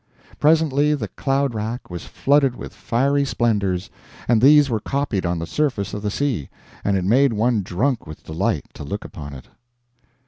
Presently 0.39 0.95
the 0.95 1.09
cloud 1.09 1.53
rack 1.53 1.91
was 1.91 2.05
flooded 2.05 2.55
with 2.55 2.73
fiery 2.73 3.23
splendors, 3.23 3.91
and 4.27 4.41
these 4.41 4.67
were 4.67 4.79
copied 4.79 5.27
on 5.27 5.37
the 5.37 5.45
surface 5.45 5.93
of 5.93 6.01
the 6.01 6.09
sea, 6.09 6.49
and 6.83 6.97
it 6.97 7.05
made 7.05 7.33
one 7.33 7.61
drunk 7.61 8.07
with 8.07 8.23
delight 8.23 8.65
to 8.73 8.83
look 8.83 9.05
upon 9.05 9.35
it. 9.35 9.49